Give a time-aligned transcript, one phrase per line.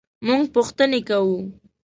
[0.25, 1.37] مونږ پوښتنې کوو